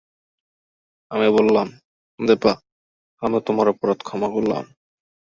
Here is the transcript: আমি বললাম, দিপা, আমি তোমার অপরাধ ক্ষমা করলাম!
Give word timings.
আমি 1.11 1.27
বললাম, 1.37 1.67
দিপা, 2.19 2.53
আমি 3.21 3.37
তোমার 3.47 3.65
অপরাধ 3.67 3.99
ক্ষমা 4.03 4.29
করলাম! 4.29 4.65